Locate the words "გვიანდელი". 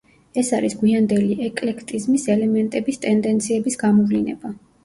0.79-1.37